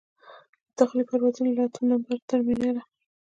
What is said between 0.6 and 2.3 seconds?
د داخلي پروازونو له اتم نمبر